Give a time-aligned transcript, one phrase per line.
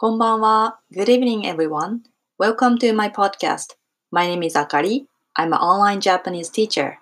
[0.00, 0.76] Konbanwa.
[0.94, 2.04] Good evening, everyone.
[2.38, 3.74] Welcome to my podcast.
[4.10, 5.04] My name is Akari.
[5.36, 6.96] I'm an online Japanese teacher.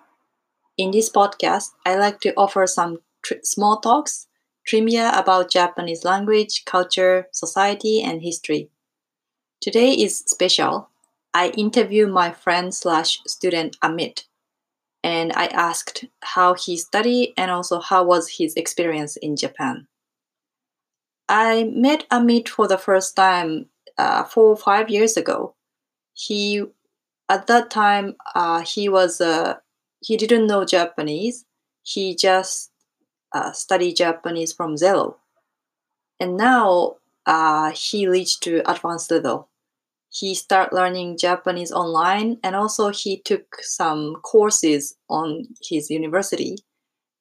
[0.77, 4.27] In this podcast, I like to offer some tr- small talks,
[4.67, 8.69] trivia about Japanese language, culture, society, and history.
[9.61, 10.89] Today is special.
[11.33, 14.25] I interview my friend slash student Amit,
[15.05, 16.03] and I asked
[16.35, 19.87] how he studied and also how was his experience in Japan.
[21.29, 23.67] I met Amit for the first time
[23.99, 25.53] uh, four or five years ago.
[26.13, 26.63] He,
[27.29, 29.57] at that time, uh, he was uh,
[30.01, 31.45] he didn't know Japanese.
[31.83, 32.71] He just
[33.31, 35.17] uh, studied Japanese from zero,
[36.19, 36.95] and now
[37.27, 39.49] uh, he reached to advanced level.
[40.09, 46.57] He started learning Japanese online, and also he took some courses on his university,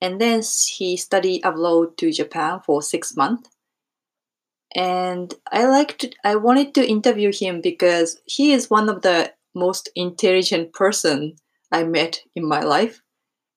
[0.01, 0.41] and then
[0.71, 3.51] he studied abroad to Japan for six months
[4.75, 9.89] and I liked I wanted to interview him because he is one of the most
[9.95, 11.37] intelligent person
[11.73, 13.03] I met in my life.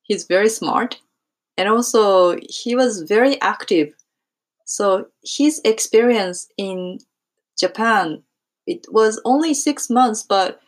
[0.04, 1.00] He's very smart
[1.58, 3.94] and also he was very active.
[4.66, 7.00] So his experience in
[7.60, 8.24] Japan
[8.68, 10.62] it was only 6 months but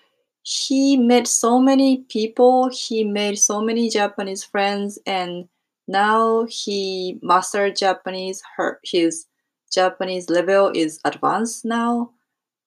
[0.43, 5.47] he met so many people, he made so many Japanese friends and
[5.87, 9.25] now he mastered Japanese her his
[9.73, 12.11] Japanese level is advanced now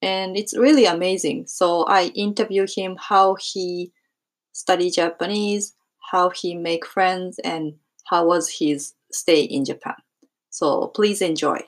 [0.03, 1.47] and it's really amazing.
[1.47, 3.93] So I interview him how he
[4.53, 5.75] study Japanese,
[6.11, 7.75] how he make friends and
[8.07, 9.95] how was his stay in Japan.
[10.51, 11.61] So please enjoy.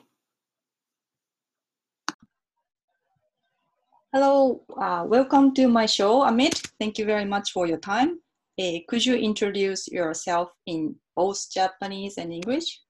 [4.11, 6.67] Hello, uh, welcome to my show, Amit.
[6.79, 8.19] Thank you very much for your time.
[8.59, 12.81] Uh, could you introduce yourself in both Japanese and English?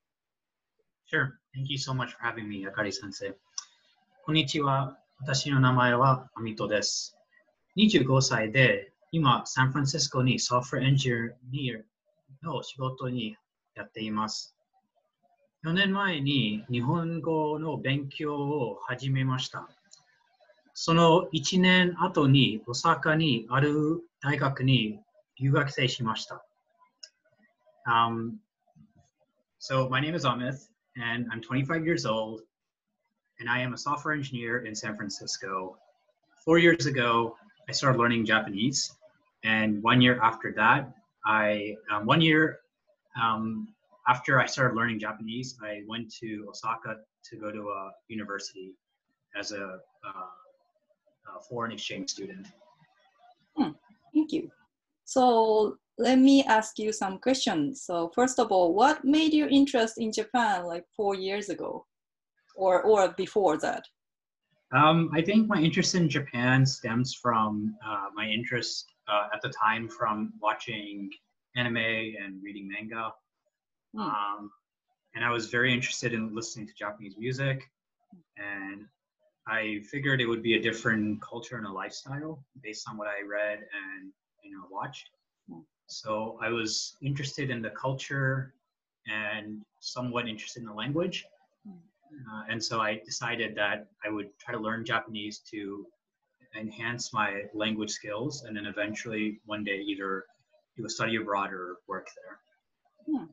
[1.07, 1.37] Sure.
[1.55, 3.35] Thank you so much for having me, Akari 先生。
[4.23, 4.99] こんにちは。
[5.19, 7.17] 私の名前はアミトです。
[7.75, 11.09] 25歳で、今、サンフランシスコにソフトウェアエンジ
[11.51, 13.35] ニアの仕事に
[13.73, 14.55] やっています。
[15.65, 19.67] 4年前に日本語の勉強を始めました。
[20.75, 24.99] その1年後に大阪にある大学に
[25.41, 26.45] 留学生しました。
[27.87, 28.33] Um,
[29.59, 30.69] so, my name is Amit.
[31.01, 32.41] And I'm 25 years old,
[33.39, 35.77] and I am a software engineer in San Francisco.
[36.43, 37.35] Four years ago,
[37.67, 38.93] I started learning Japanese,
[39.43, 40.91] and one year after that,
[41.25, 42.59] I um, one year
[43.21, 43.67] um,
[44.07, 48.73] after I started learning Japanese, I went to Osaka to go to a university
[49.37, 52.47] as a, uh, a foreign exchange student.
[53.55, 53.71] Hmm,
[54.13, 54.49] thank you.
[55.05, 57.83] So let me ask you some questions.
[57.83, 61.85] So first of all, what made you interest in Japan like four years ago,
[62.55, 63.83] or or before that?
[64.71, 69.49] Um, I think my interest in Japan stems from uh, my interest uh, at the
[69.49, 71.09] time from watching
[71.55, 73.11] anime and reading manga.
[73.93, 74.01] Hmm.
[74.01, 74.51] Um,
[75.15, 77.63] and I was very interested in listening to Japanese music.
[78.37, 78.85] And
[79.47, 83.27] I figured it would be a different culture and a lifestyle based on what I
[83.27, 85.09] read and you know watched.
[85.87, 88.53] So I was interested in the culture
[89.07, 91.25] and somewhat interested in the language.
[91.65, 91.77] Hmm.
[92.31, 95.85] Uh, and so I decided that I would try to learn Japanese to
[96.55, 100.25] enhance my language skills and then eventually one day either
[100.77, 102.39] do a study abroad or work there.
[103.07, 103.25] Yeah.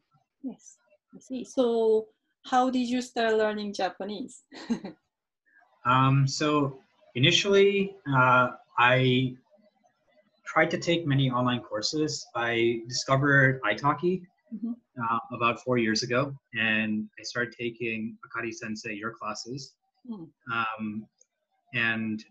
[0.42, 0.76] Yes,
[1.14, 1.44] I see.
[1.44, 2.06] So,
[2.44, 4.44] how did you start learning Japanese?
[5.84, 6.78] um, so,
[7.14, 9.34] initially, uh, I
[10.56, 12.26] tried to take many online courses.
[12.34, 14.22] I discovered Italki
[14.54, 14.72] mm-hmm.
[15.02, 19.74] uh, about four years ago, and I started taking Akari Sensei your classes.
[20.10, 20.28] Mm.
[20.50, 21.06] Um,
[21.74, 22.24] and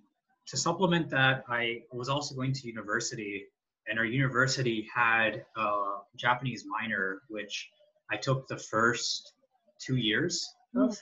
[0.47, 3.43] to supplement that, I was also going to university,
[3.87, 7.69] and our university had a Japanese minor, which
[8.11, 9.33] I took the first
[9.79, 10.89] two years mm.
[10.89, 10.97] of,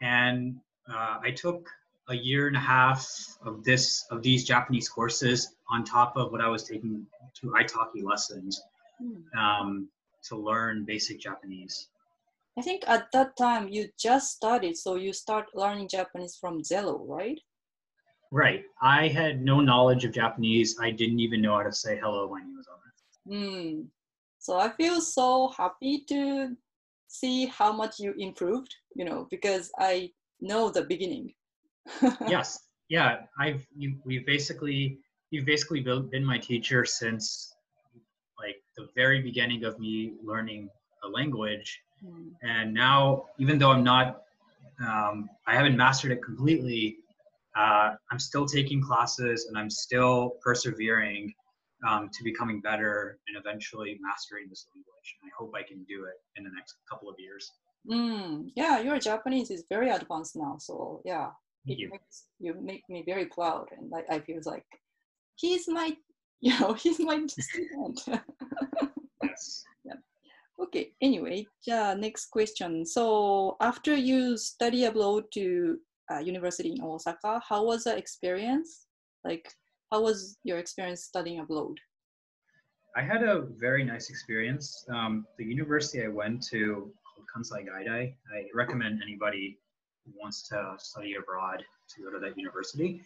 [0.00, 0.56] and
[0.92, 1.68] uh, I took
[2.08, 3.06] a year and a half
[3.44, 7.06] of this of these Japanese courses on top of what I was taking
[7.40, 8.60] to Italki lessons
[8.98, 9.38] hmm.
[9.38, 9.88] um,
[10.24, 11.88] to learn basic Japanese.
[12.58, 17.02] I think at that time you just started, so you start learning Japanese from zero,
[17.08, 17.40] right?
[18.30, 18.64] Right.
[18.80, 20.76] I had no knowledge of Japanese.
[20.80, 22.28] I didn't even know how to say hello.
[22.28, 22.82] My name was on
[23.28, 23.82] Hmm.
[24.38, 26.56] So I feel so happy to
[27.08, 30.10] see how much you improved, you know, because I
[30.40, 31.32] know the beginning.
[32.28, 32.58] Yes.
[32.88, 33.22] Yeah.
[33.38, 34.98] I've you, we've basically
[35.30, 37.54] you've basically been my teacher since
[38.38, 40.68] like the very beginning of me learning
[41.04, 41.80] a language.
[42.04, 42.32] Mm.
[42.42, 44.24] And now, even though I'm not
[44.80, 46.96] Um, I haven't mastered it completely.
[47.56, 51.32] Uh, I'm still taking classes and I'm still persevering
[51.86, 55.16] um, to becoming better and eventually mastering this language.
[55.22, 57.50] And I hope I can do it in the next couple of years.
[57.88, 60.56] Mm, yeah, your Japanese is very advanced now.
[60.58, 61.30] So yeah,
[61.66, 61.90] Thank you.
[61.90, 64.64] makes you make me very proud, and like I feel like
[65.36, 65.96] he's my,
[66.40, 68.00] you know, he's my student.
[69.22, 69.62] Yes.
[69.84, 69.94] Yeah.
[70.60, 70.90] okay.
[71.00, 71.94] Anyway, yeah.
[71.94, 72.84] Next question.
[72.84, 75.78] So after you study abroad to
[76.10, 78.86] uh, university in Osaka, how was the experience?
[79.24, 79.48] Like,
[79.92, 81.78] how was your experience studying abroad?
[82.96, 84.84] I had a very nice experience.
[84.92, 88.14] Um, the university I went to called Kansai Gaidai.
[88.34, 89.58] I recommend anybody
[90.20, 91.64] wants to study abroad
[91.94, 93.02] to go to that university.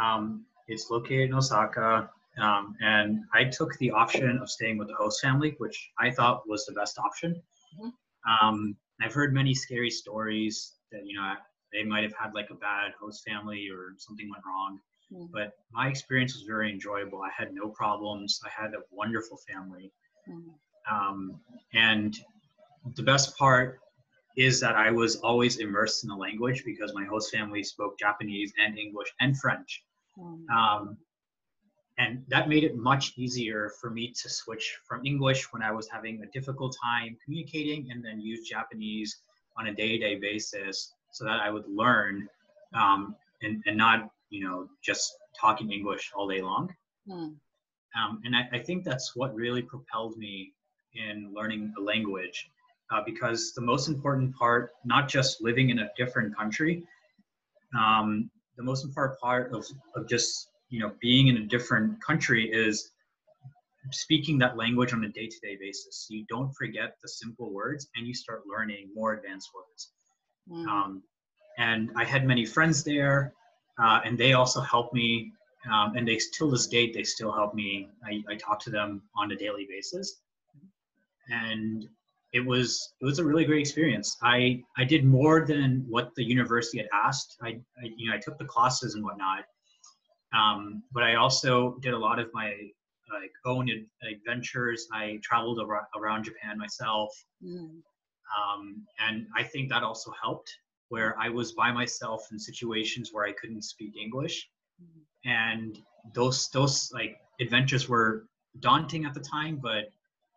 [0.00, 4.94] Um, it's located in Osaka, um, and I took the option of staying with the
[4.94, 7.42] host family, which I thought was the best option.
[7.78, 7.92] Mhm.
[8.26, 11.34] Um, I've heard many scary stories that you know
[11.72, 14.80] they might have had like a bad host family or something went wrong
[15.12, 17.20] Mm, but my experience was very enjoyable.
[17.22, 18.40] I had no problems.
[18.44, 19.92] I had a wonderful family.
[20.28, 20.54] mm,
[20.90, 21.40] Um,
[21.74, 22.18] and
[22.96, 23.80] the best part
[24.36, 28.52] is that I was always immersed in the language because my host family spoke Japanese
[28.58, 29.82] and English and French.
[30.16, 30.96] mm, Um,
[31.98, 35.88] and that made it much easier for me to switch from English when I was
[35.88, 39.20] having a difficult time communicating and then use Japanese
[39.56, 42.28] on a day to day basis so that I would learn
[42.74, 46.70] um, and, and not, you know, just talking English all day long.
[47.06, 47.36] mm,
[47.96, 50.52] Um, and I, I think that's what really propelled me
[50.94, 52.48] in learning a language
[52.92, 56.84] uh, because the most important part, not just living in a different country,
[57.78, 59.64] um, the most important part of,
[59.96, 62.90] of just you know being in a different country is
[63.90, 66.06] speaking that language on a day-to-day basis.
[66.08, 69.92] You don't forget the simple words and you start learning more advanced words.
[70.48, 71.02] mm, Um,
[71.58, 73.34] and I had many friends there,
[73.82, 75.32] uh, and they also helped me.
[75.72, 77.88] Um, and they till this date they still help me.
[78.04, 80.20] I, I talk to them on a daily basis,
[81.28, 81.88] and
[82.32, 84.16] it was it was a really great experience.
[84.22, 87.36] I I did more than what the university had asked.
[87.42, 89.44] I, I you know I took the classes and whatnot,
[90.32, 92.54] um, but I also did a lot of my
[93.12, 94.88] like own ad- adventures.
[94.92, 97.10] I traveled ar- around Japan myself
[97.44, 97.82] mm,
[98.36, 100.50] um, and I think that also helped
[100.88, 104.48] where I was by myself in situations where I couldn't speak English,
[104.82, 105.02] mm.
[105.24, 105.78] and
[106.14, 108.26] those those like adventures were
[108.60, 109.90] daunting at the time, but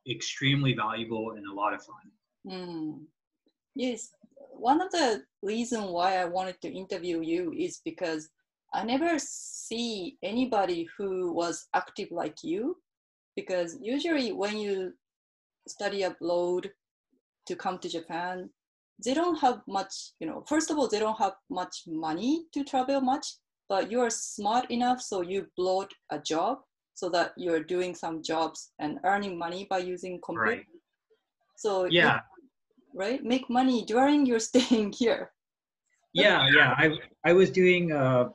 [0.10, 2.12] extremely valuable and a lot of fun.
[2.48, 3.00] Mm.
[3.76, 4.12] Yes,
[4.52, 8.30] one of the reason why I wanted to interview you is because
[8.74, 12.78] I never see anybody who was active like you.
[13.36, 14.94] Because usually when you
[15.68, 16.72] study abroad
[17.48, 18.50] to come to Japan,
[19.04, 22.64] they don't have much, you know, first of all, they don't have much money to
[22.64, 23.28] travel much,
[23.68, 26.60] but you are smart enough so you brought a job
[26.96, 30.58] so that you're doing some jobs and earning money by using computer.
[30.58, 30.66] Right.
[31.58, 32.22] So Yeah,
[32.94, 33.24] right?
[33.24, 35.32] Make money during your staying here.
[36.14, 36.74] yeah, yeah.
[36.78, 37.92] I I was doing.
[37.92, 38.30] Uh,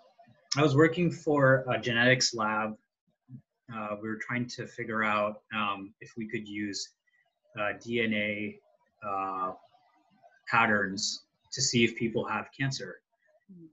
[0.57, 2.77] I was working for a genetics lab.
[3.75, 6.81] Uh, we were trying to figure out um, if we could use
[7.59, 8.59] uh, DNA
[9.09, 9.53] uh,
[10.49, 13.01] patterns to see if people have cancer.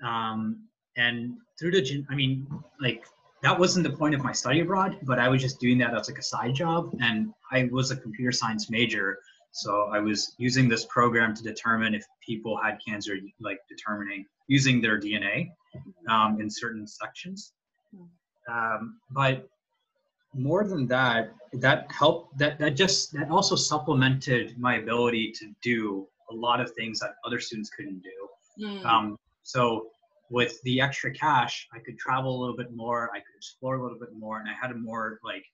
[0.04, 2.48] Um, and through the, gen- I mean,
[2.80, 3.06] like
[3.44, 6.10] that wasn't the point of my study abroad, but I was just doing that as
[6.10, 6.92] like a side job.
[7.02, 9.20] And I was a computer science major,
[9.52, 14.82] so I was using this program to determine if people had cancer, like determining using
[14.82, 15.50] their DNA
[16.10, 17.54] um, in certain sections.
[18.52, 19.48] Um, but
[20.34, 22.38] more than that, that helped.
[22.38, 27.16] That that just that also supplemented my ability to do a lot of things that
[27.26, 28.66] other students couldn't do.
[28.66, 29.88] Mm, Um, so
[30.30, 33.10] with the extra cash, I could travel a little bit more.
[33.14, 35.46] I could explore a little bit more, and I had a more like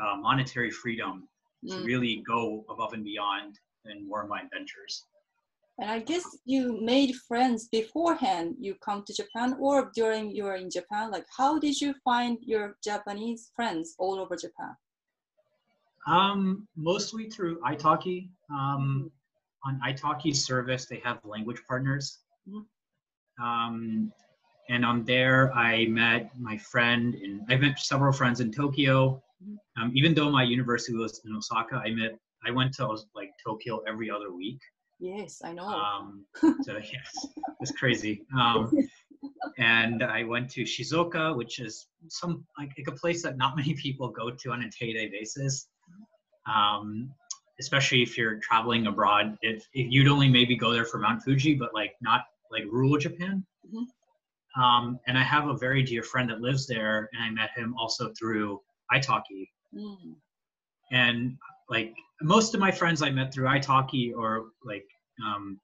[0.00, 1.28] uh, monetary freedom
[1.68, 1.84] to mm.
[1.84, 5.04] really go above and beyond in more of my adventures.
[5.78, 10.56] And I guess you made friends beforehand you come to Japan or during you were
[10.56, 11.10] in Japan.
[11.10, 14.76] Like, how did you find your Japanese friends all over Japan?
[16.06, 18.28] Um, mostly through italki.
[18.50, 19.10] Um,
[19.64, 22.18] on italki's service, they have language partners.
[22.48, 22.66] Mhm.
[23.40, 24.12] Um,
[24.68, 29.22] and on there, I met my friend, and I met several friends in Tokyo.
[29.76, 33.82] Um, even though my university was in Osaka, I met I went to like Tokyo
[33.88, 34.60] every other week.
[34.98, 35.66] Yes, I know.
[35.66, 36.24] Um,
[36.62, 37.26] so yes,
[37.60, 38.24] it's crazy.
[38.38, 38.70] Um,
[39.58, 43.74] and I went to Shizuoka, which is some like, like a place that not many
[43.74, 45.68] people go to on a day-to-day basis.
[46.52, 47.12] Um,
[47.60, 51.54] especially if you're traveling abroad, if, if you'd only maybe go there for Mount Fuji,
[51.54, 52.22] but like not
[52.52, 53.44] like rural Japan.
[53.66, 53.86] Mhm.
[54.62, 57.74] Um, and I have a very dear friend that lives there, and I met him
[57.78, 58.60] also through
[58.92, 59.48] italki.
[59.74, 60.16] Mm.
[60.90, 61.38] And
[61.70, 64.86] like most of my friends I met through italki or like
[65.24, 65.58] um,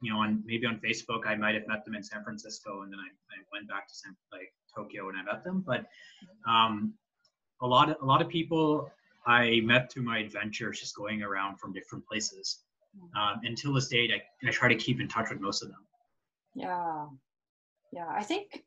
[0.00, 2.92] you know, on maybe on Facebook, I might have met them in San Francisco, and
[2.92, 5.64] then I, I went back to San, like Tokyo and I met them.
[5.66, 5.86] But
[6.48, 6.94] um,
[7.60, 8.90] a lot of a lot of people
[9.26, 12.60] I met through my adventures, just going around from different places.
[13.16, 15.78] Um, until this date, I, I try to keep in touch with most of them.
[16.58, 17.06] Yeah,
[17.92, 18.08] yeah.
[18.10, 18.64] I think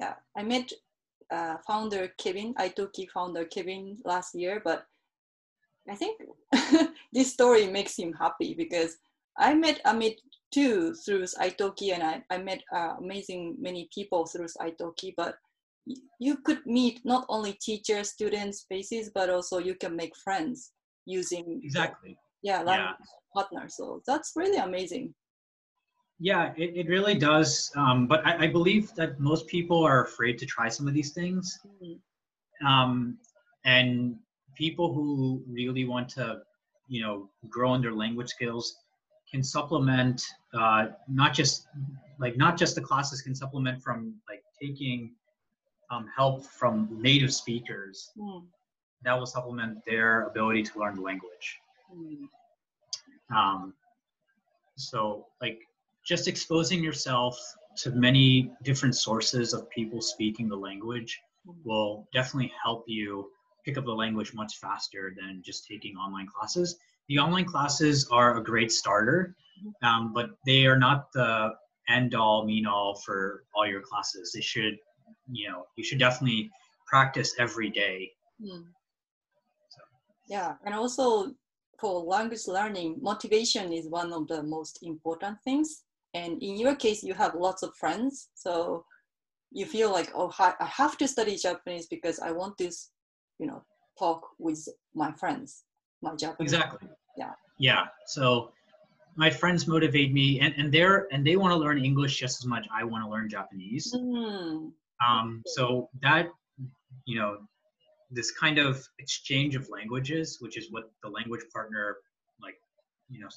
[0.00, 0.70] yeah, I met
[1.30, 4.86] uh, founder Kevin, Italki founder Kevin last year, but
[5.88, 6.20] I think
[7.12, 8.96] this story makes him happy because
[9.38, 10.16] I met Amit
[10.52, 15.14] too through Italki, and I, I met uh, amazing many people through Italki.
[15.16, 15.36] But
[16.20, 20.72] you could meet not only teachers, students, spaces, but also you can make friends
[21.06, 22.16] using Exactly.
[22.42, 22.96] yeah language
[23.34, 23.76] partners.
[23.76, 25.14] So that's really amazing.
[26.20, 27.72] Yeah, it, it really does.
[27.76, 31.12] Um, but I, I believe that most people are afraid to try some of these
[31.12, 31.58] things.
[31.82, 31.98] Mm.
[32.66, 33.18] Um,
[33.64, 34.16] and
[34.54, 36.42] people who really want to,
[36.88, 38.76] you know, grow in their language skills
[39.30, 41.66] can supplement uh, not just
[42.20, 45.10] like not just the classes can supplement from like taking
[45.90, 48.44] um, help from native speakers Mm.
[49.02, 51.58] that will supplement their ability to learn the language.
[51.92, 52.28] Mm.
[53.34, 53.74] Um,
[54.76, 55.60] so, like,
[56.04, 57.38] just exposing yourself
[57.76, 61.20] to many different sources of people speaking the language
[61.64, 63.30] will definitely help you
[63.64, 66.76] pick up the language much faster than just taking online classes.
[67.08, 69.34] The online classes are a great starter,
[69.82, 71.50] um, but they are not the
[71.88, 74.32] end all, mean all for all your classes.
[74.32, 74.76] They should,
[75.30, 76.50] you know, you should definitely
[76.86, 78.10] practice every day.
[78.40, 78.64] Mm.
[79.68, 79.80] So.
[80.28, 81.34] Yeah, and also
[81.78, 85.83] for language learning, motivation is one of the most important things.
[86.14, 88.84] And in your case, you have lots of friends, so
[89.50, 92.70] you feel like, oh, I have to study Japanese because I want to,
[93.38, 93.62] you know,
[93.98, 95.64] talk with my friends,
[96.02, 96.52] my Japanese.
[96.52, 96.88] Exactly.
[97.16, 97.32] Yeah.
[97.58, 97.84] Yeah.
[98.06, 98.52] So
[99.16, 102.46] my friends motivate me and, and they're and they want to learn English just as
[102.46, 103.92] much I want to learn Japanese.
[103.94, 104.72] Mm,
[105.06, 106.28] Um, so that
[107.04, 107.38] you know,
[108.10, 111.98] this kind of exchange of languages, which is what the language partner
[112.40, 112.56] like,
[113.08, 113.28] you know,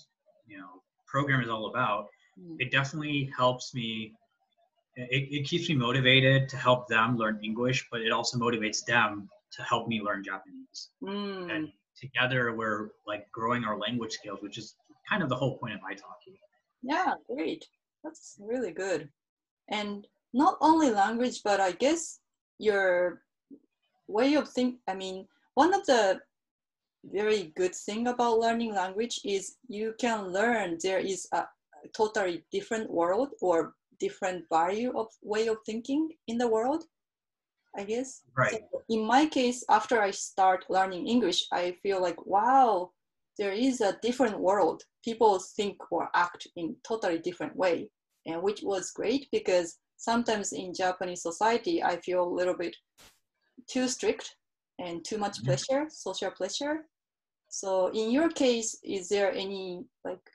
[0.46, 2.08] you know, program is all about,
[2.60, 4.14] it definitely helps me
[4.96, 9.30] it, it keeps me motivated to help them learn English, but it also motivates them
[9.52, 10.90] to help me learn Japanese.
[11.04, 11.56] mm.
[11.56, 14.76] and together we're like growing our language skills, which is
[15.10, 16.38] kind of the whole point of italki.
[16.82, 17.66] Yeah, great.
[18.04, 19.10] That's really good.
[19.70, 22.20] And not only language, but I guess
[22.60, 23.22] your
[24.08, 24.78] way of think.
[24.88, 26.20] I mean, one of the
[27.04, 31.46] very good thing about learning language is you can learn there is a
[31.94, 36.84] totally different world or different value of way of thinking in the world.
[37.76, 38.24] I guess.
[38.36, 38.52] Right.
[38.72, 42.92] So in my case, after I start learning English, I feel like, wow,
[43.38, 44.84] there is a different world.
[45.04, 47.92] People think or act in totally different way,
[48.26, 52.76] and which was great because sometimes in Japanese society, I feel a little bit
[53.68, 54.38] too strict
[54.80, 55.46] and too much Mhm.
[55.46, 56.88] pressure, social pressure.
[57.50, 60.32] So in your case, is there any like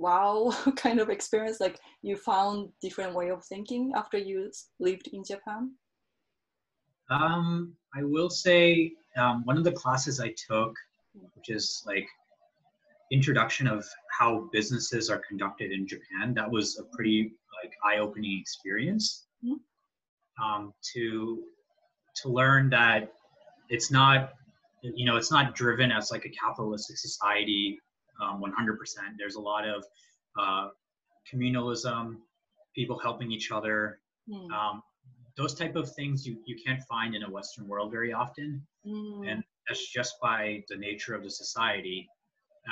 [0.00, 5.22] wow kind of experience like you found different way of thinking after you lived in
[5.22, 5.72] Japan?
[7.10, 10.74] Um, I will say um, one of the classes I took,
[11.34, 12.06] which is like
[13.12, 13.84] introduction of
[14.16, 19.26] how businesses are conducted in Japan, that was a pretty like eye-opening experience.
[19.44, 19.60] Mhm.
[20.42, 21.42] Um, to
[22.22, 23.12] to learn that
[23.68, 24.32] it's not
[24.82, 27.78] you know it's not driven as like a capitalistic society
[28.20, 29.84] um, 100% there's a lot of
[30.40, 30.68] uh,
[31.32, 32.16] communalism
[32.74, 34.50] people helping each other Hmm.
[34.54, 34.82] um,
[35.36, 39.26] those type of things you, you can't find in a western world very often Mm.
[39.28, 42.08] and that's just by the nature of the society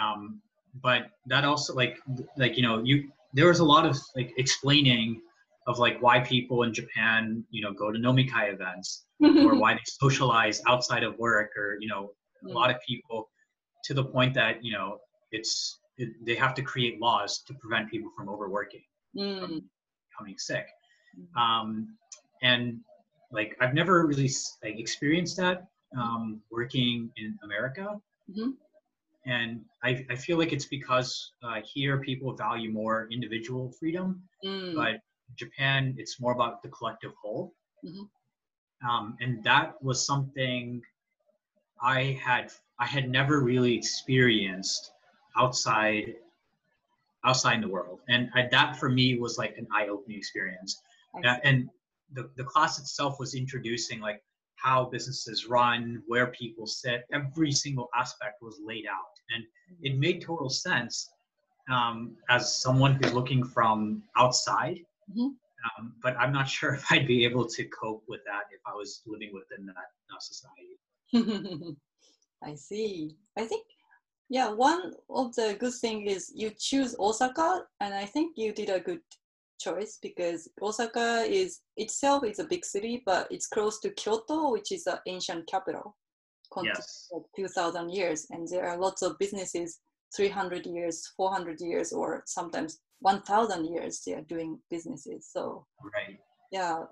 [0.01, 0.41] um,
[0.83, 1.97] but that also like
[2.37, 5.21] like you know you there was a lot of like explaining
[5.67, 9.07] of like why people in japan you know go to nomikai events
[9.43, 12.11] or why they socialize outside of work or you know
[12.53, 12.55] a Mm.
[12.55, 13.29] lot of people
[13.85, 14.99] to the point that you know
[15.33, 18.85] it's it, they have to create laws to prevent people from overworking
[19.17, 19.63] Mm.
[20.11, 20.67] becoming sick
[21.17, 21.41] Mm.
[21.43, 21.69] um,
[22.43, 22.81] and
[23.33, 24.31] like i've never really
[24.63, 25.67] like experienced that
[25.97, 28.55] um, working in america Mhm.
[29.27, 34.75] and I, I feel like it's because uh, here people value more individual freedom Mm.
[34.75, 35.01] but
[35.37, 37.53] Japan, it's more about the collective whole.
[37.85, 38.09] Mhm.
[38.89, 40.83] Um, and that was something
[41.83, 44.93] I had I had never really experienced
[45.39, 46.15] outside
[47.25, 48.01] outside the world.
[48.09, 50.81] And I, that for me was like an eye-opening experience.
[51.25, 51.69] Uh, and
[52.13, 54.23] the, the class itself was introducing like
[54.57, 59.13] how businesses run, where people sit, every single aspect was laid out.
[59.35, 59.45] And
[59.83, 60.01] it Mm-hmm.
[60.01, 61.11] made total sense
[61.71, 64.79] um, as someone who's looking from outside.
[65.11, 65.35] Mhm.
[65.79, 68.75] Um, but I'm not sure if I'd be able to cope with that if I
[68.75, 70.79] was living within that uh, society.
[72.43, 73.17] I see.
[73.37, 73.65] I think,
[74.29, 78.71] yeah, one of the good thing is you choose Osaka, and I think you did
[78.71, 79.01] a good
[79.61, 84.71] choice because Osaka is itself is a big city, but it's close to Kyoto, which
[84.73, 85.97] is an ancient capital,
[86.65, 87.07] Yes.
[87.11, 89.81] for 2,000 years, and there are lots of businesses,
[90.17, 95.29] 300 years, 400 years, or sometimes 1,000 years they are doing businesses.
[95.31, 96.19] So Right.
[96.51, 96.85] yeah,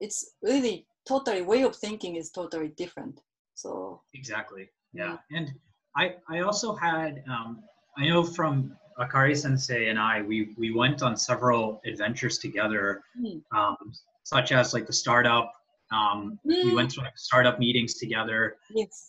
[0.00, 3.20] it's really totally way of thinking is totally different.
[3.54, 4.68] So Exactly.
[4.92, 5.18] Yeah.
[5.30, 5.54] And
[5.96, 7.62] I, I also had, um,
[7.96, 13.38] I know from Akari Sensei and I, we, we went on several adventures together, Hmm.
[13.56, 13.76] um,
[14.24, 15.52] such as like the startup.
[15.92, 16.74] Um, We Mm.
[16.74, 18.56] went to like startup meetings together.
[18.74, 19.06] yes,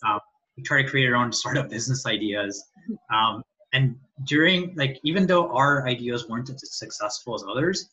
[0.56, 2.64] We tried to create our own startup business ideas.
[3.10, 3.42] Um,
[3.72, 7.88] and during like, even though our ideas weren't as successful as others,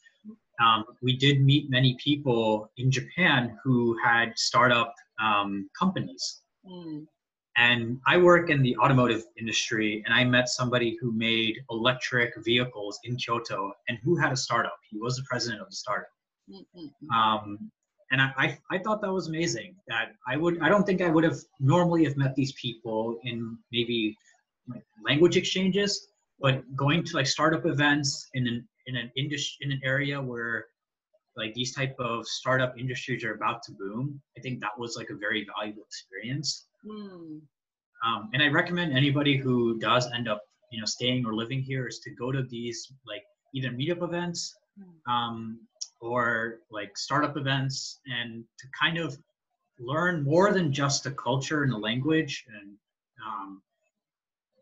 [0.62, 6.42] um, we did meet many people in Japan who had startup um, companies.
[6.66, 7.08] Mm.
[7.58, 13.00] And I work in the automotive industry, and I met somebody who made electric vehicles
[13.06, 14.78] in Kyoto and who had a startup.
[14.90, 16.10] He was the president of the startup.
[16.52, 17.16] Mm, mm, mm.
[17.16, 17.72] Um,
[18.12, 19.76] and I, I, I thought that was amazing.
[19.88, 23.58] That I would, I don't think I would have normally have met these people in
[23.72, 24.18] maybe
[24.68, 26.08] like language exchanges,
[26.40, 30.68] but going to like startup events in an in an industry in an area where
[31.38, 34.22] like these type of startup industries are about to boom.
[34.38, 36.68] I think that was like a very valuable experience.
[36.86, 37.42] Mm.
[38.06, 41.88] Um, and I recommend anybody who does end up, you know, staying or living here
[41.88, 44.56] is to go to these like either meetup events
[45.08, 45.60] um,
[46.02, 49.18] or like startup events and to kind of
[49.80, 52.76] learn more than just the culture and the language and
[53.26, 53.62] um,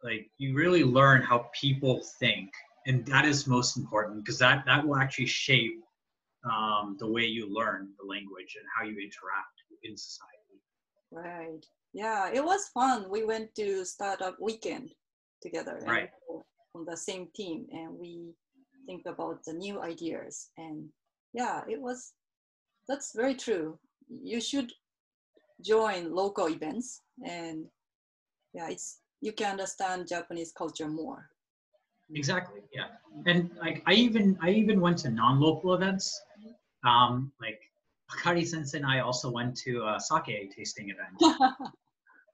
[0.03, 2.49] like you really learn how people think
[2.87, 5.79] and that is most important because that that will actually shape
[6.51, 10.39] um, the way you learn the language and how you interact in society
[11.11, 11.63] Right.
[11.93, 13.05] Yeah, it was fun.
[13.09, 14.95] We went to startup weekend
[15.41, 16.09] together Right.
[16.73, 18.33] on the same team and we
[18.87, 20.89] think about the new ideas and
[21.33, 22.13] yeah, it was
[22.87, 23.77] that's very true.
[24.09, 24.71] You should
[25.61, 27.65] join local events and
[28.53, 31.29] yeah, it's you can understand Japanese culture more.
[32.13, 32.61] Exactly.
[32.73, 32.87] Yeah.
[33.25, 36.21] And like I even I even went to non-local events.
[36.83, 37.59] Um, like
[38.11, 41.37] Akari Sensei and I also went to a sake tasting event.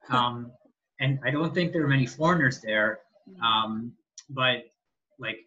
[0.09, 0.51] Um,
[0.99, 3.01] and I don't think there were many foreigners there.
[3.43, 3.93] Um,
[4.31, 4.63] but
[5.19, 5.37] like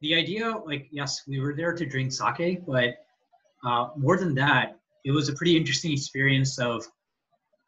[0.00, 2.96] the idea, like yes, we were there to drink sake, but
[3.64, 6.84] uh, more than that, it was a pretty interesting experience of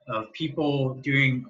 [0.09, 1.45] of people doing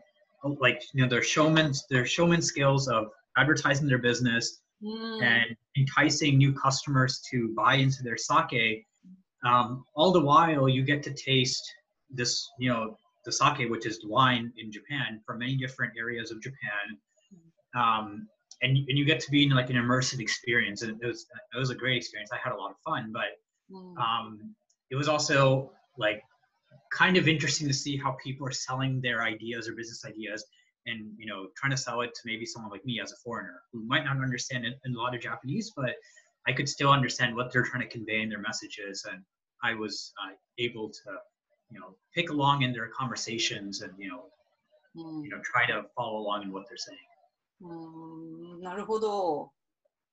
[0.61, 3.07] like you know their showman their showman skills of
[3.39, 5.23] advertising their business Mm.
[5.23, 8.87] and enticing new customers to buy into their sake.
[9.45, 11.63] Um, all the while, you get to taste
[12.11, 16.41] this, you know, the sake, which is wine in Japan, from many different areas of
[16.43, 16.99] Japan,
[17.75, 18.29] um,
[18.63, 20.83] and and you get to be in like an immersive experience.
[20.83, 22.31] And it was it was a great experience.
[22.33, 23.39] I had a lot of fun, but
[23.71, 23.97] Mm.
[23.99, 24.55] um,
[24.91, 26.23] it was also like
[26.93, 30.45] kind of interesting to see how people are selling their ideas or business ideas
[30.87, 33.61] and you know trying to sell it to maybe someone like me as a foreigner
[33.73, 35.95] who might not understand a lot of japanese but
[36.48, 39.22] i could still understand what they're trying to convey in their messages and
[39.64, 41.10] i was uh, able to
[41.72, 44.24] you know pick along in their conversations and you know
[44.98, 45.26] Mm.
[45.26, 47.08] you know try to follow along in what they're saying
[47.62, 49.52] うんなるほど。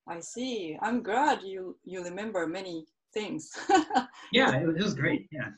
[0.09, 0.77] I see.
[0.83, 3.53] I'm glad you you remember many things.
[4.33, 5.51] yeah it, was- it was great yeah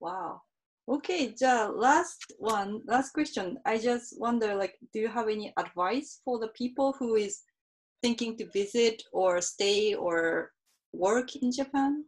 [0.00, 0.40] wow.
[0.88, 3.58] Okay, じゃあ last one, last question.
[3.64, 7.42] I just wonder like do you have any advice for the people who is
[8.01, 10.51] thinking to visit or stay or
[10.93, 12.05] work in Japan?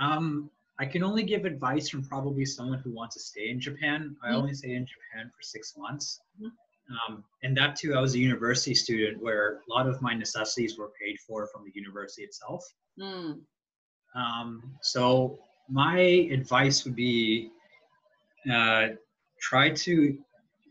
[0.00, 4.16] Um, I can only give advice from probably someone who wants to stay in Japan.
[4.22, 4.36] I Mhm.
[4.36, 6.20] only stayed in Japan for six months.
[6.40, 6.52] Mhm.
[6.90, 10.76] Um, and that too, I was a university student where a lot of my necessities
[10.78, 12.64] were paid for from the university itself.
[12.96, 13.46] うん。
[14.14, 15.98] Um, so my
[16.30, 17.50] advice would be
[18.50, 18.88] uh,
[19.40, 20.18] try to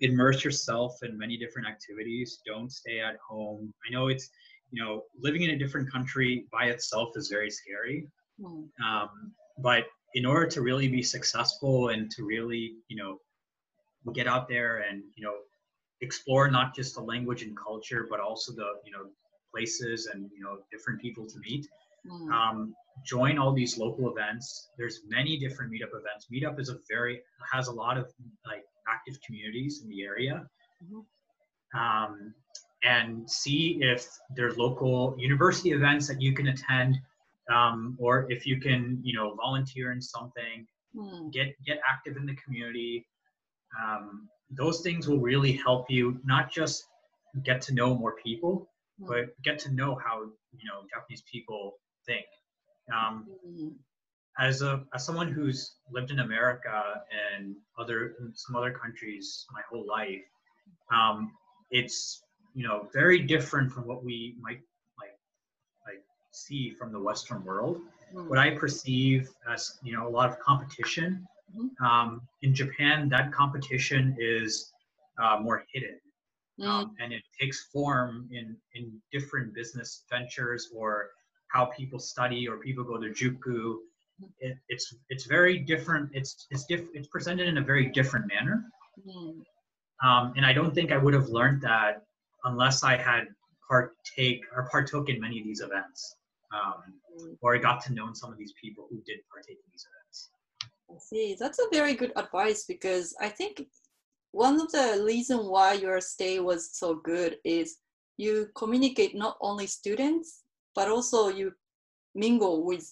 [0.01, 2.41] immerse yourself in many different activities.
[2.45, 3.73] Don't stay at home.
[3.87, 4.29] I know it's,
[4.71, 8.07] you know, living in a different country by itself is very scary.
[8.39, 8.69] うん。
[8.83, 9.09] Um,
[9.59, 13.19] but in order to really be successful and to really, you know,
[14.13, 15.35] get out there and, you know,
[16.01, 19.05] explore not just the language and culture, but also the, you know,
[19.51, 21.67] places and you know different people to meet.
[22.09, 22.31] Mm.
[22.31, 24.69] Um, join all these local events.
[24.77, 26.27] There's many different meetup events.
[26.33, 28.11] Meetup is a very has a lot of
[28.47, 30.47] like active communities in the area.
[30.83, 31.05] Mhm.
[31.73, 32.33] Um,
[32.83, 36.97] and see if there's local university events that you can attend,
[37.49, 41.31] um, or if you can, you know, volunteer in something Mm.
[41.31, 43.07] get get active in the community
[43.81, 46.83] um, those things will really help you not just
[47.43, 49.07] get to know more people Mm.
[49.07, 50.15] but get to know how
[50.59, 52.25] you know japanese people think
[52.93, 53.77] um, Mm.
[54.39, 57.01] As a as someone who's lived in america
[57.35, 60.21] and other some other countries my whole life
[60.91, 61.31] um,
[61.71, 64.61] it's you know very different from what we might
[64.99, 65.15] like
[65.85, 67.77] like see from the western world
[68.13, 68.27] Mm.
[68.27, 71.25] what I perceive as you know a lot of competition.
[71.55, 71.69] Mhm.
[71.85, 74.73] Um, in Japan, that competition is
[75.17, 75.97] uh, more hidden,
[76.59, 76.65] Mm.
[76.67, 81.11] um, and it takes form in in different business ventures or
[81.47, 83.77] how people study or people go to juku.
[84.39, 86.09] It, it's it's very different.
[86.13, 88.63] It's it's diff- It's presented in a very different manner,
[89.07, 89.43] Mm.
[90.03, 92.03] um, and I don't think I would have learned that
[92.43, 93.23] unless I had
[93.67, 96.15] partake or partook in many of these events.
[96.53, 96.79] Um,
[97.17, 97.37] Mm.
[97.41, 100.29] or I got to know some of these people who did partake in these events.
[100.89, 101.35] I see.
[101.39, 103.53] That's a very good advice because I think
[104.31, 107.77] one of the reason why your stay was so good is
[108.17, 110.43] you communicate not only students
[110.75, 111.53] but also you
[112.15, 112.85] mingle with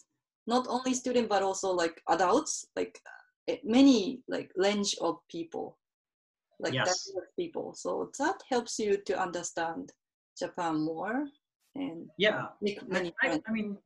[0.49, 2.99] not only student but also like adults like
[3.47, 5.77] eh, many like range of people
[6.59, 7.07] like Yes.
[7.07, 7.73] diverse people.
[7.73, 9.93] So that helps you to understand
[10.37, 11.25] japan more
[11.75, 13.77] and Yeah, I, many I, I mean,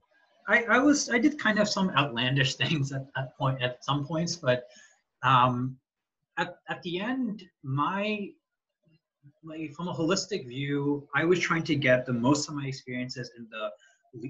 [0.47, 4.06] I, I was I did kind of some outlandish things at, at point at some
[4.06, 4.65] points, but
[5.23, 5.78] um,
[6.38, 8.30] at at the end, my
[9.43, 13.32] like from a holistic view, I was trying to get the most of my experiences
[13.38, 13.69] in the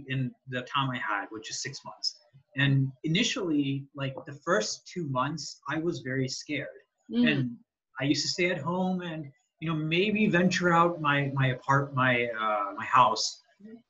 [0.08, 2.16] in the time I had, which is six months.
[2.56, 6.68] And initially, like the first two months, I was very scared.
[7.12, 7.58] Mm, and
[8.00, 11.94] I used to stay at home and you know maybe venture out my my apart
[11.94, 13.42] my uh, my house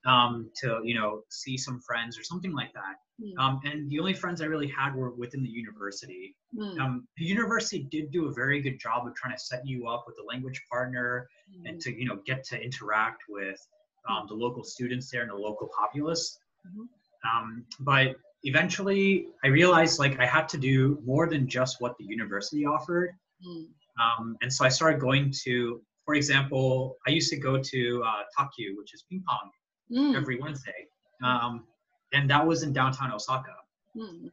[0.05, 2.95] um, to you know see some friends or something like that.
[3.21, 6.35] mm, Um, and the only friends I really had were within the university.
[6.55, 9.87] mm, Um, the university did do a very good job of trying to set you
[9.87, 11.27] up with a language partner
[11.65, 13.59] and mm, to you know get to interact with
[14.09, 16.39] um, the local students there and the local populace.
[16.67, 16.87] Mhm.
[17.29, 22.05] Um, but eventually, I realized like I had to do more than just what the
[22.05, 23.09] university offered.
[23.45, 23.65] mm,
[24.03, 28.23] Um, and so I started going to, for example, I used to go to uh,
[28.37, 29.51] Takyu, which is ping pong,
[29.91, 30.87] mm, every Wednesday.
[31.23, 31.65] Um,
[32.11, 33.55] and that was in downtown Osaka.
[33.95, 34.29] mm,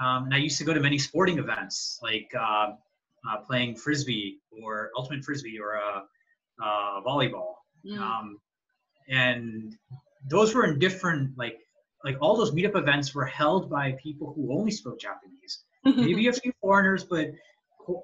[0.00, 2.68] Um, and I used to go to many sporting events like uh,
[3.28, 6.00] uh, playing frisbee or ultimate frisbee or uh,
[6.64, 7.52] uh, volleyball.
[7.84, 8.26] mm, Um,
[9.10, 9.76] and
[10.28, 11.58] those were in different, like,
[12.04, 15.30] like all those meetup events were held by people who only spoke Japanese
[15.84, 17.30] maybe a few foreigners, but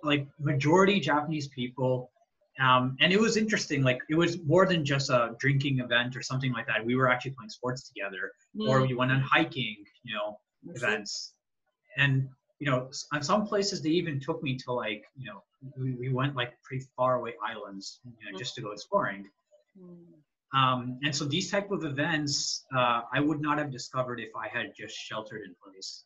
[0.03, 2.11] like majority Japanese people.
[2.59, 3.83] Um, and it was interesting.
[3.83, 6.85] Like it was more than just a drinking event or something like that.
[6.85, 8.33] We were actually playing sports together,
[8.66, 10.71] or mm, we went on hiking, you know, see.
[10.77, 11.33] events.
[11.99, 15.42] And you know, on some places they even took me to like, you know,
[15.77, 19.27] we, we went like pretty far away islands, you know, just to go exploring.
[19.79, 19.99] Mm.
[20.54, 24.48] Um, and so these type of events, uh, I would not have discovered if I
[24.48, 26.04] had just sheltered in place.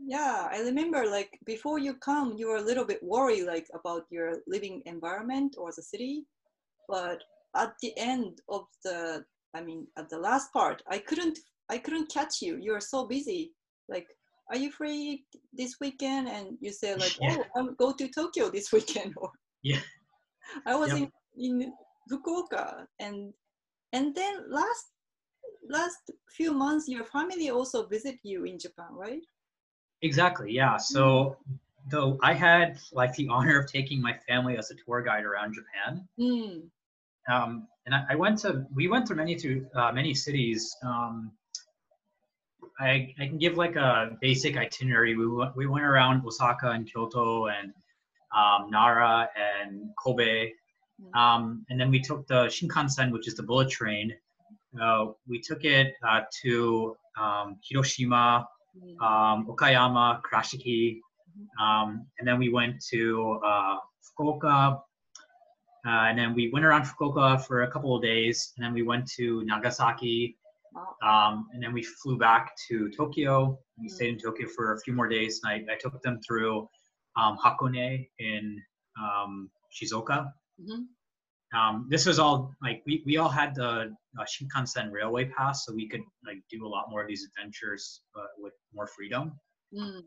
[0.00, 4.04] Yeah, I remember like before you come, you were a little bit worried like about
[4.10, 6.24] your living environment or the city.
[6.88, 7.22] But
[7.54, 11.38] at the end of the, I mean, at the last part, I couldn't,
[11.70, 12.58] I couldn't catch you.
[12.58, 13.52] You were so busy.
[13.88, 14.06] Like,
[14.50, 16.28] are you free this weekend?
[16.28, 17.38] And you said like, Yeah.
[17.38, 19.14] oh, I'm go to Tokyo this weekend.
[19.16, 19.30] Or
[19.62, 19.80] Yeah.
[20.66, 20.98] I was Yep.
[20.98, 21.72] in in
[22.10, 23.32] Fukuoka, and
[23.96, 24.84] and then last
[25.78, 26.02] last
[26.38, 29.24] few months, your family also visit you in Japan, right?
[30.02, 30.50] Exactly.
[30.52, 30.76] Yeah.
[30.76, 31.36] So
[31.90, 35.50] though I had like the honor of taking my family as a tour guide around
[35.60, 36.56] Japan, Mm.
[37.34, 37.50] um,
[37.86, 40.60] and I, I went to we went to many to uh, many cities.
[40.90, 41.14] Um,
[42.78, 45.16] I I can give like a basic itinerary.
[45.16, 47.72] We went, we went around Osaka and Kyoto and
[48.40, 50.50] um, Nara and Kobe,
[51.14, 54.12] um, and then we took the Shinkansen, which is the bullet train.
[54.80, 58.46] Uh, we took it uh, to um, Hiroshima,
[59.00, 61.00] um, Okayama, Kurashiki,
[61.60, 64.80] um, and then we went to uh, Fukuoka,
[65.86, 68.82] uh, and then we went around Fukuoka for a couple of days, and then we
[68.82, 70.36] went to Nagasaki,
[71.02, 73.58] um, and then we flew back to Tokyo.
[73.78, 73.90] We Mm.
[73.90, 76.68] stayed in Tokyo for a few more days, and I, I took them through
[77.16, 78.62] um, Hakone in
[78.98, 80.32] um, Shizuoka.
[80.60, 80.86] Mhm.
[81.54, 85.72] um, this was all like we, we all had the uh, Shinkansen railway pass, so
[85.74, 89.38] we could like do a lot more of these adventures uh, with more freedom.
[89.74, 90.02] Mm.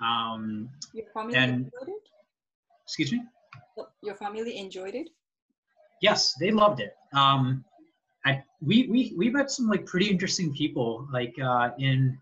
[0.00, 2.02] Um, Your family And- enjoyed it?
[2.84, 3.22] excuse me.
[4.02, 5.08] Your family enjoyed it?
[6.00, 6.92] Yes, they loved it.
[7.12, 7.64] Um,
[8.24, 11.06] I, we we we met some like pretty interesting people.
[11.12, 12.16] Like uh, in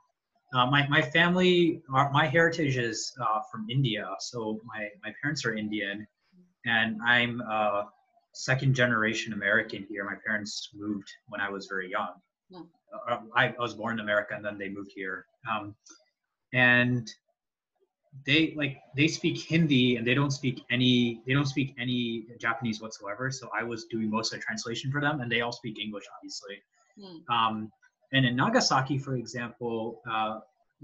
[0.54, 5.44] uh, my my family, our, my heritage is uh, from India, so my my parents
[5.44, 6.06] are Indian,
[6.66, 7.84] and I'm uh,
[8.32, 10.04] second generation American here.
[10.04, 12.12] My parents moved when I was very young.
[13.08, 15.26] Uh, I, I was born in America, and then they moved here.
[15.50, 15.74] Um,
[16.52, 17.10] and
[18.26, 22.80] they like they speak Hindi and they don't speak any they don't speak any Japanese
[22.80, 23.30] whatsoever.
[23.30, 26.04] So I was doing most of the translation for them, and they all speak English,
[26.16, 26.62] obviously.
[26.98, 27.34] Mm.
[27.34, 27.72] Um,
[28.12, 30.38] and in Nagasaki, for example, uh,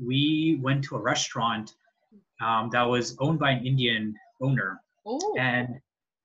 [0.04, 1.74] we went to a restaurant
[2.40, 5.80] um, that was owned by an Indian owner, Oh, and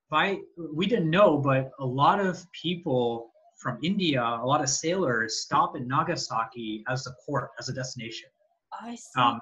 [0.10, 0.40] by
[0.74, 5.76] we didn't know, but a lot of people from India, a lot of sailors stop
[5.76, 8.30] in Nagasaki as a port, as a destination
[8.74, 9.20] I see.
[9.20, 9.40] um,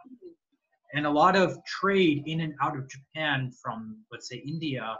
[0.94, 4.98] and a lot of trade in and out of Japan from let's say India,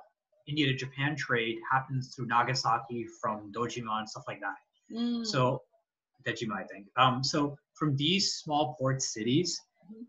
[0.48, 4.96] India to Japan trade happens through Nagasaki from Dojima and stuff like that.
[4.96, 5.26] Mm.
[5.26, 5.62] So
[6.28, 6.88] Dejima, I think.
[6.98, 9.60] Um, so from these small port cities,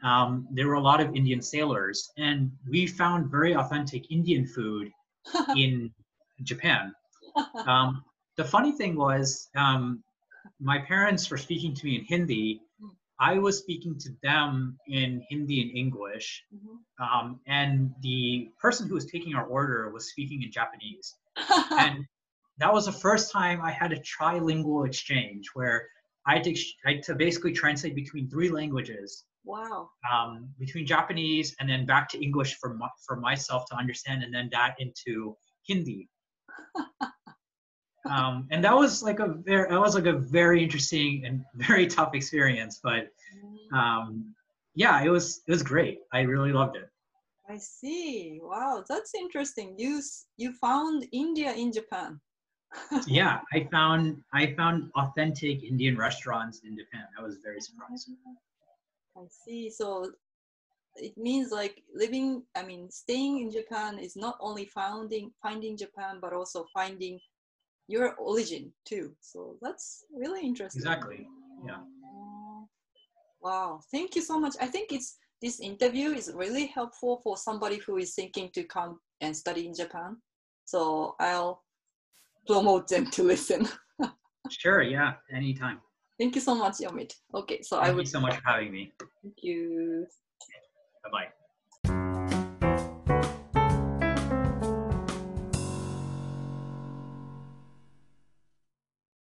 [0.02, 4.90] um, there were a lot of Indian sailors, and we found very authentic Indian food
[5.56, 5.92] in
[6.42, 6.94] Japan.
[7.66, 8.04] Um,
[8.37, 10.02] the funny thing was, um,
[10.60, 12.60] my parents were speaking to me in Hindi.
[13.20, 16.76] I was speaking to them in Hindi and English, Mhm.
[17.04, 21.14] um, and the person who was taking our order was speaking in Japanese.
[21.78, 22.04] And
[22.58, 25.88] that was the first time I had a trilingual exchange where
[26.26, 26.54] I had to,
[26.87, 29.88] I had to basically translate between three languages, wow.
[30.11, 34.33] um, between Japanese and then back to English for, my, for myself to understand, and
[34.35, 36.09] then that into Hindi.
[38.11, 41.87] um, and that was like a very, that was like a very interesting and very
[41.87, 43.09] tough experience, but
[43.44, 43.76] Mm.
[43.76, 44.35] um,
[44.74, 45.98] yeah, it was it was great.
[46.12, 46.88] I really loved it.
[47.48, 48.40] I see.
[48.42, 49.74] Wow, that's interesting.
[49.78, 50.00] You
[50.37, 52.20] you found India in Japan.
[53.07, 57.07] Yeah, I found I found authentic Indian restaurants in Japan.
[57.18, 58.11] I was very surprised.
[59.16, 59.70] I see.
[59.70, 60.11] So
[60.96, 66.18] it means like living, I mean, staying in Japan is not only finding finding Japan,
[66.20, 67.18] but also finding
[67.88, 69.14] your origin too.
[69.20, 70.81] So that's really interesting.
[70.81, 71.29] Exactly.
[71.66, 71.81] Yeah.
[73.42, 73.81] Wow.
[73.90, 74.55] Thank you so much.
[74.61, 79.00] I think it's this interview is really helpful for somebody who is thinking to come
[79.20, 80.16] and study in Japan.
[80.64, 81.62] So I'll
[82.46, 83.68] promote them to listen.
[84.50, 84.83] Sure.
[84.83, 85.14] Yeah.
[85.35, 85.81] Anytime.
[86.18, 87.14] Thank you so much, Amit.
[87.35, 88.92] Okay, so I Thank you so much for having me.
[89.22, 90.07] thank you.
[91.03, 91.29] Bye bye.